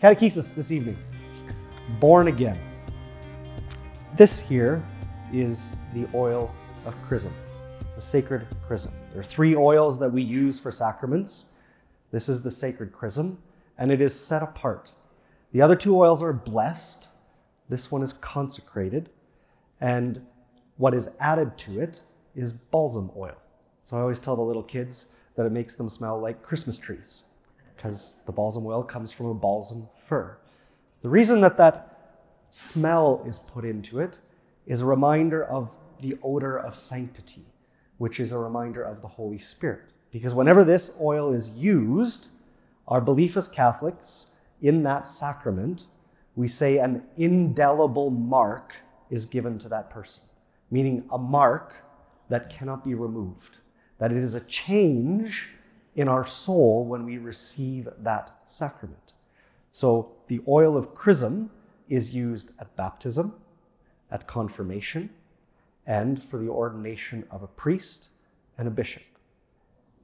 Catechesis 0.00 0.54
this 0.54 0.72
evening 0.72 0.98
Born 2.00 2.28
again. 2.28 2.58
This 4.14 4.38
here 4.38 4.84
is 5.32 5.72
the 5.94 6.06
oil 6.14 6.54
of 6.84 6.94
chrism, 7.02 7.32
the 7.94 8.02
sacred 8.02 8.46
chrism. 8.66 8.92
There 9.12 9.20
are 9.20 9.24
three 9.24 9.56
oils 9.56 9.98
that 10.00 10.12
we 10.12 10.20
use 10.20 10.60
for 10.60 10.70
sacraments. 10.70 11.46
This 12.10 12.28
is 12.28 12.42
the 12.42 12.50
sacred 12.50 12.92
chrism, 12.92 13.38
and 13.78 13.90
it 13.90 14.02
is 14.02 14.18
set 14.18 14.42
apart. 14.42 14.92
The 15.52 15.62
other 15.62 15.76
two 15.76 15.96
oils 15.96 16.22
are 16.22 16.32
blessed. 16.34 17.08
This 17.70 17.90
one 17.90 18.02
is 18.02 18.12
consecrated, 18.12 19.08
and 19.80 20.26
what 20.76 20.92
is 20.92 21.08
added 21.18 21.56
to 21.58 21.80
it 21.80 22.02
is 22.34 22.52
balsam 22.52 23.10
oil. 23.16 23.36
So 23.82 23.96
I 23.96 24.00
always 24.00 24.18
tell 24.18 24.36
the 24.36 24.42
little 24.42 24.62
kids 24.62 25.06
that 25.36 25.46
it 25.46 25.52
makes 25.52 25.74
them 25.74 25.88
smell 25.88 26.20
like 26.20 26.42
Christmas 26.42 26.78
trees 26.78 27.22
because 27.76 28.16
the 28.26 28.32
balsam 28.32 28.66
oil 28.66 28.82
comes 28.82 29.12
from 29.12 29.26
a 29.26 29.34
balsam 29.34 29.88
fir. 30.06 30.38
The 31.02 31.08
reason 31.08 31.40
that 31.42 31.58
that 31.58 31.96
smell 32.50 33.22
is 33.26 33.38
put 33.38 33.64
into 33.64 34.00
it 34.00 34.18
is 34.66 34.80
a 34.80 34.86
reminder 34.86 35.44
of 35.44 35.70
the 36.00 36.16
odor 36.22 36.58
of 36.58 36.76
sanctity, 36.76 37.46
which 37.98 38.18
is 38.18 38.32
a 38.32 38.38
reminder 38.38 38.82
of 38.82 39.02
the 39.02 39.08
Holy 39.08 39.38
Spirit. 39.38 39.92
Because 40.10 40.34
whenever 40.34 40.64
this 40.64 40.90
oil 41.00 41.32
is 41.32 41.50
used, 41.50 42.28
our 42.88 43.00
belief 43.00 43.36
as 43.36 43.48
Catholics 43.48 44.26
in 44.62 44.82
that 44.84 45.06
sacrament, 45.06 45.84
we 46.34 46.48
say 46.48 46.78
an 46.78 47.02
indelible 47.16 48.10
mark 48.10 48.76
is 49.10 49.26
given 49.26 49.58
to 49.58 49.68
that 49.68 49.90
person, 49.90 50.24
meaning 50.70 51.04
a 51.10 51.18
mark 51.18 51.84
that 52.28 52.50
cannot 52.50 52.84
be 52.84 52.94
removed, 52.94 53.58
that 53.98 54.12
it 54.12 54.18
is 54.18 54.34
a 54.34 54.40
change 54.40 55.50
in 55.96 56.08
our 56.08 56.24
soul 56.24 56.84
when 56.84 57.04
we 57.04 57.18
receive 57.18 57.88
that 57.98 58.30
sacrament. 58.44 59.14
So 59.72 60.12
the 60.28 60.40
oil 60.46 60.76
of 60.76 60.94
chrism 60.94 61.50
is 61.88 62.14
used 62.14 62.52
at 62.60 62.76
baptism, 62.76 63.34
at 64.10 64.26
confirmation, 64.26 65.10
and 65.86 66.22
for 66.22 66.38
the 66.38 66.48
ordination 66.48 67.24
of 67.30 67.42
a 67.42 67.46
priest 67.46 68.10
and 68.58 68.68
a 68.68 68.70
bishop. 68.70 69.02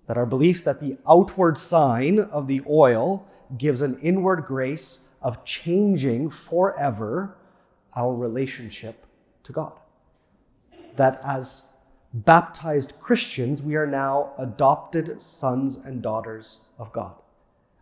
That 0.06 0.16
our 0.16 0.26
belief 0.26 0.64
that 0.64 0.80
the 0.80 0.96
outward 1.08 1.58
sign 1.58 2.18
of 2.18 2.48
the 2.48 2.62
oil 2.68 3.26
gives 3.56 3.82
an 3.82 3.98
inward 4.00 4.44
grace 4.46 5.00
of 5.20 5.44
changing 5.44 6.30
forever 6.30 7.36
our 7.94 8.14
relationship 8.14 9.06
to 9.44 9.52
God. 9.52 9.72
That 10.96 11.20
as 11.22 11.64
baptized 12.12 12.94
Christians, 13.00 13.62
we 13.62 13.74
are 13.74 13.86
now 13.86 14.32
adopted 14.38 15.20
sons 15.22 15.76
and 15.76 16.02
daughters 16.02 16.60
of 16.78 16.92
God. 16.92 17.14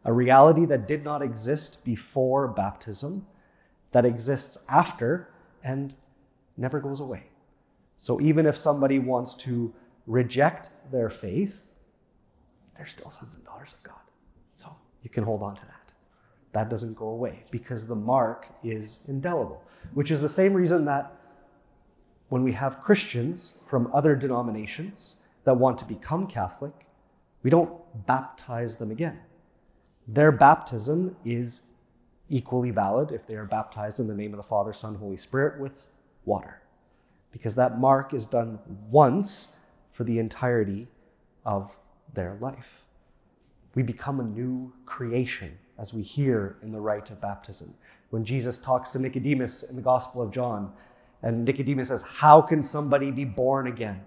A 0.05 0.13
reality 0.13 0.65
that 0.67 0.87
did 0.87 1.05
not 1.05 1.23
exist 1.23 1.85
before 1.85 2.49
baptism, 2.49 3.27
that 3.93 4.05
exists 4.05 4.57
after, 4.69 5.31
and 5.63 5.95
never 6.57 6.81
goes 6.81 7.01
away. 7.01 7.25
So 7.99 8.21
even 8.21 8.47
if 8.47 8.57
somebody 8.57 8.99
wants 8.99 9.35
to 9.37 9.75
reject 10.07 10.71
their 10.91 11.11
faith, 11.11 11.67
they're 12.77 12.87
still 12.87 13.11
sons 13.11 13.35
and 13.35 13.45
daughters 13.45 13.75
of 13.75 13.83
God. 13.83 14.01
So 14.53 14.75
you 15.03 15.11
can 15.11 15.25
hold 15.25 15.43
on 15.43 15.55
to 15.57 15.67
that. 15.67 15.93
That 16.53 16.71
doesn't 16.71 16.97
go 16.97 17.09
away 17.09 17.45
because 17.51 17.87
the 17.87 17.95
mark 17.95 18.49
is 18.65 19.01
indelible, 19.07 19.63
which 19.93 20.11
is 20.11 20.21
the 20.21 20.29
same 20.29 20.55
reason 20.55 20.85
that 20.87 21.20
when 22.31 22.43
we 22.43 22.53
have 22.53 22.81
Christians 22.81 23.55
from 23.67 23.91
other 23.93 24.17
denominations 24.17 25.17
that 25.45 25.57
want 25.57 25.79
to 25.79 25.85
become 25.85 26.27
Catholic, 26.27 26.87
we 27.43 27.51
don't 27.51 27.73
baptize 28.07 28.77
them 28.77 28.91
again. 28.91 29.19
Their 30.07 30.33
baptism 30.33 31.17
is 31.25 31.63
equally 32.29 32.71
valid 32.71 33.11
if 33.11 33.27
they 33.27 33.35
are 33.35 33.45
baptized 33.45 33.99
in 33.99 34.07
the 34.07 34.15
name 34.15 34.33
of 34.33 34.37
the 34.37 34.45
Father, 34.45 34.73
Son, 34.73 34.95
Holy 34.95 35.17
Spirit 35.17 35.61
with 35.61 35.87
water, 36.25 36.63
because 37.33 37.57
that 37.57 37.81
mark 37.81 38.15
is 38.15 38.27
done 38.27 38.61
once 38.91 39.49
for 39.91 40.05
the 40.05 40.21
entirety 40.21 40.87
of 41.45 41.77
their 42.15 42.37
life. 42.41 42.85
We 43.75 43.83
become 43.83 44.21
a 44.21 44.25
new 44.25 44.73
creation 44.87 45.59
as 45.79 45.93
we 45.93 46.03
hear 46.03 46.59
in 46.63 46.71
the 46.71 46.81
rite 46.81 47.11
of 47.11 47.21
baptism. 47.21 47.75
When 48.11 48.25
Jesus 48.25 48.59
talks 48.59 48.91
to 48.91 49.01
Nicodemus 49.01 49.65
in 49.65 49.75
the 49.75 49.83
Gospel 49.83 50.23
of 50.23 50.31
John, 50.31 50.73
and 51.23 51.45
Nicodemus 51.45 51.89
says, 51.89 52.03
How 52.03 52.41
can 52.41 52.63
somebody 52.63 53.11
be 53.11 53.25
born 53.25 53.67
again? 53.67 54.03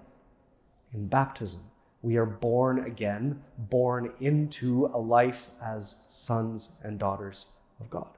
In 0.94 1.08
baptism, 1.08 1.62
we 2.02 2.18
are 2.18 2.26
born 2.26 2.80
again, 2.80 3.42
born 3.58 4.14
into 4.20 4.90
a 4.94 4.98
life 4.98 5.50
as 5.62 5.96
sons 6.08 6.70
and 6.84 7.00
daughters 7.00 7.48
of 7.80 7.90
God. 7.90 8.10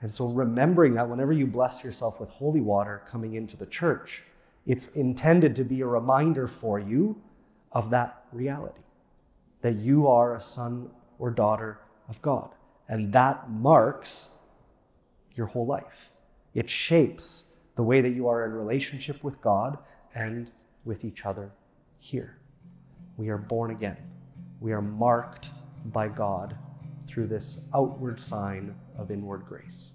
And 0.00 0.12
so, 0.12 0.26
remembering 0.26 0.94
that 0.94 1.08
whenever 1.08 1.32
you 1.32 1.46
bless 1.46 1.82
yourself 1.82 2.20
with 2.20 2.28
holy 2.28 2.60
water 2.60 3.02
coming 3.08 3.34
into 3.34 3.56
the 3.56 3.66
church, 3.66 4.22
it's 4.66 4.88
intended 4.88 5.56
to 5.56 5.64
be 5.64 5.80
a 5.80 5.86
reminder 5.86 6.46
for 6.46 6.78
you 6.78 7.20
of 7.72 7.90
that 7.90 8.24
reality 8.32 8.82
that 9.62 9.76
you 9.76 10.06
are 10.06 10.36
a 10.36 10.40
son 10.40 10.90
or 11.18 11.30
daughter 11.30 11.80
of 12.08 12.20
God. 12.22 12.50
And 12.88 13.12
that 13.12 13.50
marks 13.50 14.28
your 15.34 15.46
whole 15.46 15.66
life. 15.66 16.12
It 16.54 16.70
shapes 16.70 17.46
the 17.76 17.82
way 17.82 18.00
that 18.00 18.10
you 18.10 18.26
are 18.28 18.44
in 18.44 18.52
relationship 18.52 19.22
with 19.22 19.40
God 19.40 19.78
and 20.14 20.50
with 20.84 21.04
each 21.04 21.24
other 21.24 21.52
here. 21.98 22.38
We 23.16 23.28
are 23.28 23.38
born 23.38 23.70
again. 23.70 23.98
We 24.60 24.72
are 24.72 24.82
marked 24.82 25.50
by 25.84 26.08
God 26.08 26.56
through 27.06 27.28
this 27.28 27.58
outward 27.74 28.18
sign 28.18 28.74
of 28.98 29.10
inward 29.10 29.46
grace. 29.46 29.92